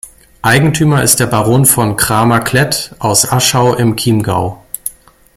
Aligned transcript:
Eigentümer 0.41 1.03
ist 1.03 1.19
der 1.19 1.27
Baron 1.27 1.67
von 1.67 1.95
Cramer-Klett 1.95 2.95
aus 2.97 3.31
Aschau 3.31 3.75
im 3.75 3.95
Chiemgau. 3.95 4.59